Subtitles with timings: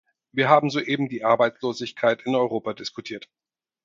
[0.31, 3.29] Wir haben soeben die Arbeitslosigkeit in Europa diskutiert.